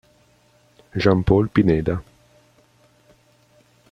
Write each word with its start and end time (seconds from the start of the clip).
Jean 0.95 1.21
Paul 1.21 1.47
Pineda 1.53 2.01